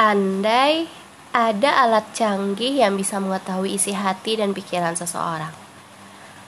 Andai 0.00 0.88
ada 1.28 1.84
alat 1.84 2.16
canggih 2.16 2.72
yang 2.72 2.96
bisa 2.96 3.20
mengetahui 3.20 3.76
isi 3.76 3.92
hati 3.92 4.40
dan 4.40 4.56
pikiran 4.56 4.96
seseorang. 4.96 5.52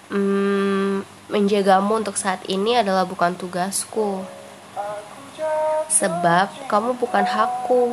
Hmm, 0.08 1.04
menjagamu 1.28 2.00
untuk 2.00 2.16
saat 2.16 2.40
ini 2.48 2.80
adalah 2.80 3.04
bukan 3.04 3.36
tugasku. 3.36 4.24
Sebab 5.92 6.64
kamu 6.64 6.96
bukan 6.96 7.28
hakku. 7.28 7.92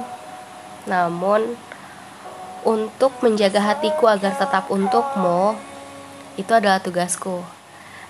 Namun, 0.88 1.60
untuk 2.64 3.20
menjaga 3.20 3.60
hatiku 3.60 4.08
agar 4.08 4.40
tetap 4.40 4.72
untukmu, 4.72 5.60
itu 6.40 6.56
adalah 6.56 6.80
tugasku. 6.80 7.44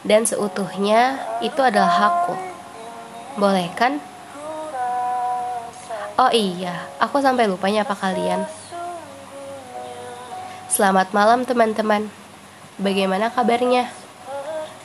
Dan 0.05 0.29
seutuhnya, 0.29 1.17
itu 1.41 1.57
adalah 1.65 1.97
hakku. 1.97 2.37
Boleh 3.41 3.73
kan? 3.73 3.97
Oh 6.19 6.27
iya, 6.35 6.83
aku 6.99 7.23
sampai 7.23 7.47
lupanya 7.47 7.87
apa 7.87 7.95
kalian. 7.95 8.43
Selamat 10.67 11.15
malam 11.15 11.47
teman-teman. 11.47 12.11
Bagaimana 12.75 13.31
kabarnya? 13.31 13.87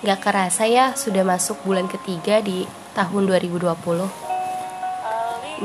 Gak 0.06 0.22
kerasa 0.22 0.70
ya 0.70 0.94
sudah 0.94 1.26
masuk 1.26 1.58
bulan 1.66 1.90
ketiga 1.90 2.38
di 2.38 2.70
tahun 2.94 3.26
2020. 3.26 3.66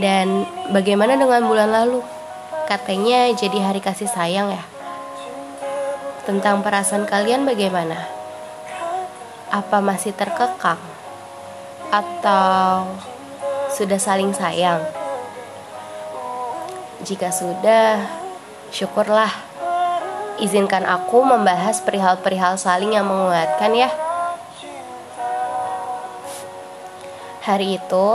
Dan 0.02 0.50
bagaimana 0.74 1.14
dengan 1.14 1.46
bulan 1.46 1.70
lalu? 1.70 2.02
Katanya 2.66 3.30
jadi 3.38 3.62
hari 3.62 3.78
kasih 3.78 4.10
sayang 4.10 4.50
ya. 4.50 4.66
Tentang 6.26 6.66
perasaan 6.66 7.06
kalian 7.06 7.46
bagaimana? 7.46 8.10
Apa 9.54 9.86
masih 9.86 10.18
terkekang? 10.18 10.82
Atau 11.94 12.90
sudah 13.70 14.02
saling 14.02 14.34
sayang? 14.34 14.99
Jika 17.00 17.32
sudah, 17.32 18.04
syukurlah 18.76 19.32
izinkan 20.44 20.84
aku 20.84 21.24
membahas 21.24 21.80
perihal-perihal 21.84 22.60
saling 22.60 22.92
yang 22.96 23.08
menguatkan 23.08 23.72
ya. 23.72 23.88
Hari 27.44 27.80
itu, 27.80 28.08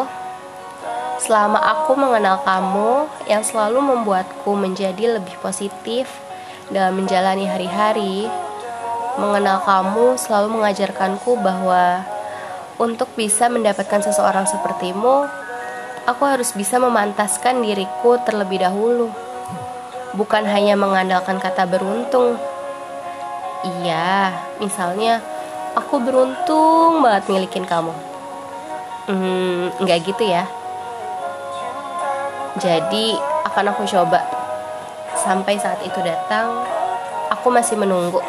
selama 1.16 1.64
aku 1.64 1.96
mengenal 1.96 2.44
kamu 2.44 3.08
yang 3.24 3.40
selalu 3.40 3.80
membuatku 3.80 4.52
menjadi 4.52 5.16
lebih 5.16 5.32
positif 5.40 6.04
dalam 6.68 7.00
menjalani 7.00 7.48
hari-hari, 7.48 8.28
mengenal 9.16 9.64
kamu 9.64 10.20
selalu 10.20 10.60
mengajarkanku 10.60 11.40
bahwa 11.40 12.04
untuk 12.76 13.08
bisa 13.16 13.48
mendapatkan 13.48 14.04
seseorang 14.04 14.44
sepertimu, 14.44 15.24
aku 16.04 16.22
harus 16.28 16.52
bisa 16.52 16.76
memantaskan 16.76 17.64
diriku 17.64 18.20
terlebih 18.24 18.60
dahulu 18.64 19.08
bukan 20.14 20.46
hanya 20.46 20.78
mengandalkan 20.78 21.42
kata 21.42 21.66
beruntung. 21.66 22.38
Iya, 23.64 24.30
misalnya 24.62 25.18
aku 25.74 25.98
beruntung 25.98 27.02
banget 27.02 27.26
milikin 27.28 27.66
kamu. 27.66 27.92
Hmm, 29.10 29.74
nggak 29.82 30.00
gitu 30.06 30.24
ya. 30.24 30.46
Jadi 32.62 33.18
akan 33.50 33.74
aku 33.74 33.82
coba 33.90 34.22
sampai 35.18 35.58
saat 35.58 35.82
itu 35.82 35.98
datang. 36.00 36.62
Aku 37.34 37.50
masih 37.50 37.74
menunggu, 37.74 38.22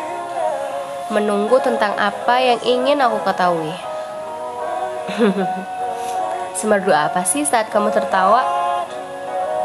menunggu 1.14 1.62
tentang 1.62 1.94
apa 2.00 2.42
yang 2.42 2.60
ingin 2.66 2.98
aku 3.06 3.22
ketahui. 3.22 3.76
Semerdu 6.66 6.90
apa 6.98 7.22
sih 7.22 7.46
saat 7.46 7.70
kamu 7.70 7.94
tertawa? 7.94 8.42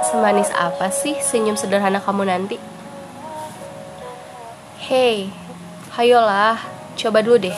Semanis 0.04 0.52
apa 0.52 0.92
sih 0.92 1.16
senyum 1.16 1.56
sederhana 1.56 1.96
kamu 1.96 2.28
nanti? 2.28 2.60
Hei, 4.84 5.32
hayolah, 5.96 6.60
coba 7.00 7.24
dulu 7.24 7.48
deh. 7.48 7.56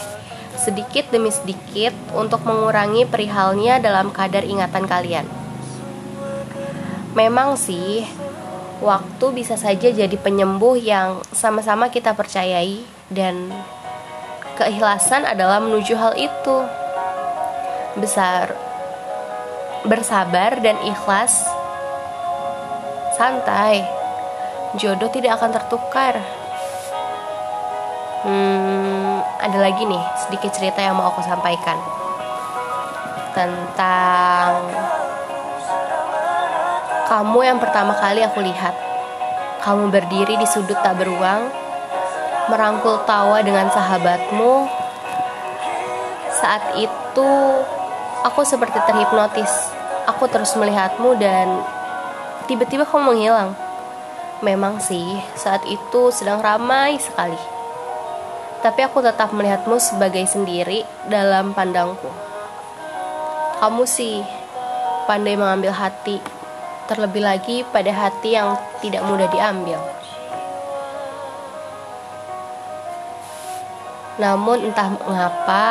Sedikit 0.54 1.10
demi 1.10 1.34
sedikit 1.34 1.90
untuk 2.14 2.46
mengurangi 2.46 3.02
perihalnya 3.02 3.82
dalam 3.82 4.14
kadar 4.14 4.46
ingatan 4.46 4.86
kalian. 4.86 5.26
Memang 7.18 7.58
sih, 7.58 8.06
waktu 8.78 9.26
bisa 9.34 9.58
saja 9.58 9.90
jadi 9.90 10.16
penyembuh 10.22 10.78
yang 10.78 11.18
sama-sama 11.34 11.90
kita 11.90 12.14
percayai 12.14 12.86
dan 13.10 13.50
keikhlasan 14.54 15.26
adalah 15.26 15.58
menuju 15.58 15.98
hal 15.98 16.14
itu. 16.14 16.62
Besar, 17.98 18.71
bersabar 19.86 20.62
dan 20.62 20.78
ikhlas 20.86 21.46
Santai, 23.12 23.84
jodoh 24.80 25.12
tidak 25.12 25.36
akan 25.36 25.52
tertukar. 25.52 26.16
Hmm, 28.24 29.20
ada 29.36 29.58
lagi 29.60 29.84
nih 29.84 30.02
sedikit 30.26 30.48
cerita 30.50 30.80
yang 30.80 30.96
mau 30.96 31.12
aku 31.12 31.20
sampaikan 31.20 31.76
tentang 33.36 34.72
kamu 37.12 37.38
yang 37.44 37.58
pertama 37.60 37.92
kali 38.00 38.24
aku 38.24 38.40
lihat. 38.40 38.72
Kamu 39.60 39.92
berdiri 39.92 40.40
di 40.40 40.46
sudut 40.48 40.80
tak 40.80 40.96
beruang, 40.96 41.52
merangkul 42.48 43.04
tawa 43.04 43.44
dengan 43.44 43.68
sahabatmu. 43.68 44.66
Saat 46.32 46.74
itu, 46.80 47.30
aku 48.22 48.46
seperti 48.46 48.78
terhipnotis. 48.86 49.50
Aku 50.10 50.26
terus 50.30 50.54
melihatmu 50.58 51.14
dan 51.18 51.62
tiba-tiba 52.46 52.86
kamu 52.86 53.14
menghilang. 53.14 53.54
Memang 54.42 54.82
sih, 54.82 55.22
saat 55.38 55.62
itu 55.70 56.10
sedang 56.10 56.42
ramai 56.42 56.98
sekali. 56.98 57.38
Tapi 58.62 58.80
aku 58.82 59.02
tetap 59.02 59.30
melihatmu 59.30 59.78
sebagai 59.78 60.26
sendiri 60.26 60.82
dalam 61.06 61.54
pandangku. 61.54 62.10
Kamu 63.62 63.86
sih 63.86 64.22
pandai 65.06 65.38
mengambil 65.38 65.70
hati, 65.70 66.18
terlebih 66.90 67.22
lagi 67.22 67.62
pada 67.70 67.90
hati 67.94 68.34
yang 68.34 68.58
tidak 68.82 69.06
mudah 69.06 69.30
diambil. 69.30 69.78
Namun 74.18 74.70
entah 74.70 74.90
mengapa 74.90 75.66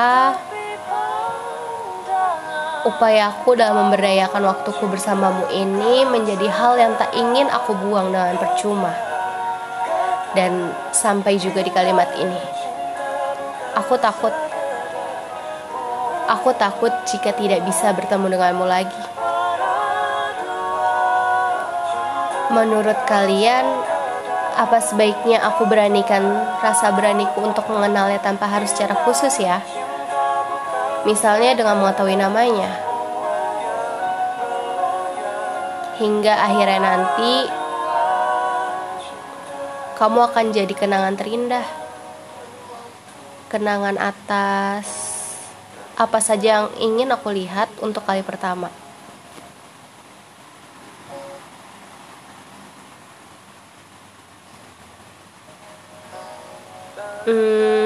Upayaku 2.81 3.53
dalam 3.53 3.77
memberdayakan 3.77 4.41
waktuku 4.41 4.89
bersamamu 4.89 5.45
ini 5.53 6.01
menjadi 6.01 6.49
hal 6.49 6.81
yang 6.81 6.97
tak 6.97 7.13
ingin 7.13 7.45
aku 7.45 7.77
buang 7.77 8.09
dengan 8.09 8.33
percuma. 8.41 8.89
Dan 10.33 10.73
sampai 10.89 11.37
juga 11.37 11.61
di 11.61 11.69
kalimat 11.69 12.09
ini. 12.17 12.41
Aku 13.77 14.01
takut. 14.01 14.33
Aku 16.25 16.49
takut 16.57 16.89
jika 17.05 17.29
tidak 17.37 17.61
bisa 17.69 17.93
bertemu 17.93 18.33
denganmu 18.33 18.65
lagi. 18.65 19.03
Menurut 22.49 22.97
kalian, 23.05 23.61
apa 24.57 24.81
sebaiknya 24.81 25.37
aku 25.45 25.69
beranikan 25.69 26.25
rasa 26.65 26.89
beraniku 26.97 27.45
untuk 27.45 27.69
mengenalnya 27.69 28.17
tanpa 28.25 28.49
harus 28.49 28.73
secara 28.73 28.97
khusus 29.05 29.37
ya? 29.37 29.61
Misalnya 31.03 31.57
dengan 31.57 31.81
mengetahui 31.81 32.17
namanya. 32.17 32.71
Hingga 36.01 36.33
akhirnya 36.33 36.79
nanti 36.81 37.33
kamu 40.01 40.19
akan 40.33 40.45
jadi 40.49 40.73
kenangan 40.73 41.13
terindah. 41.13 41.67
Kenangan 43.53 43.99
atas 43.99 44.87
apa 45.99 46.17
saja 46.17 46.65
yang 46.65 46.67
ingin 46.81 47.13
aku 47.13 47.29
lihat 47.29 47.69
untuk 47.85 48.01
kali 48.01 48.25
pertama. 48.25 48.73
Hmm, 57.21 57.80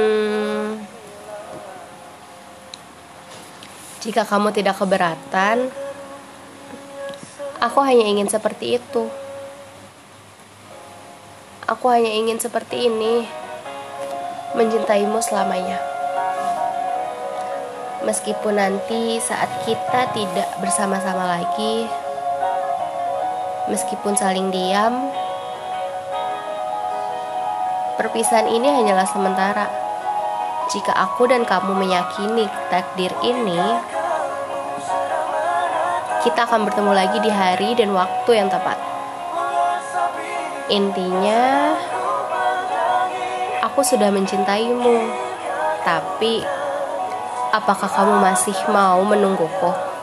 Jika 4.06 4.22
kamu 4.22 4.54
tidak 4.54 4.78
keberatan, 4.78 5.74
aku 7.58 7.82
hanya 7.82 8.06
ingin 8.06 8.30
seperti 8.30 8.78
itu. 8.78 9.10
Aku 11.66 11.90
hanya 11.90 12.14
ingin 12.14 12.38
seperti 12.38 12.86
ini, 12.86 13.26
mencintaimu 14.54 15.18
selamanya. 15.26 15.82
Meskipun 18.06 18.62
nanti 18.62 19.18
saat 19.18 19.50
kita 19.66 20.14
tidak 20.14 20.54
bersama-sama 20.62 21.42
lagi, 21.42 21.90
meskipun 23.74 24.14
saling 24.14 24.54
diam, 24.54 25.10
perpisahan 27.98 28.54
ini 28.54 28.70
hanyalah 28.70 29.10
sementara. 29.10 29.66
Jika 30.70 30.94
aku 30.94 31.26
dan 31.26 31.42
kamu 31.42 31.74
meyakini 31.74 32.46
takdir 32.70 33.10
ini, 33.26 33.95
kita 36.26 36.50
akan 36.50 36.66
bertemu 36.66 36.90
lagi 36.90 37.22
di 37.22 37.30
hari 37.30 37.78
dan 37.78 37.94
waktu 37.94 38.32
yang 38.34 38.50
tepat. 38.50 38.82
Intinya, 40.74 41.78
aku 43.62 43.86
sudah 43.86 44.10
mencintaimu. 44.10 45.06
Tapi, 45.86 46.42
apakah 47.54 47.86
kamu 47.86 48.18
masih 48.18 48.58
mau 48.74 49.06
menungguku? 49.06 49.95